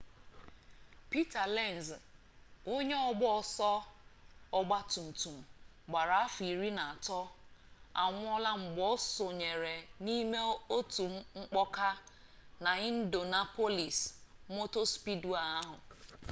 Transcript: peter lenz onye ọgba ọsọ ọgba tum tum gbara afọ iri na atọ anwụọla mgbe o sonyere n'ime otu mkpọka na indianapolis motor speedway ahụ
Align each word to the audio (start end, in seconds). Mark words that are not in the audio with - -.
peter 1.11 1.45
lenz 1.55 1.87
onye 2.75 2.95
ọgba 3.09 3.27
ọsọ 3.41 3.71
ọgba 4.59 4.77
tum 4.91 5.07
tum 5.21 5.37
gbara 5.89 6.15
afọ 6.25 6.41
iri 6.51 6.69
na 6.77 6.83
atọ 6.93 7.19
anwụọla 8.03 8.49
mgbe 8.61 8.83
o 8.93 8.95
sonyere 9.15 9.75
n'ime 10.03 10.39
otu 10.77 11.03
mkpọka 11.39 11.89
na 12.63 12.71
indianapolis 12.89 13.97
motor 14.55 14.85
speedway 14.93 15.47
ahụ 15.59 15.75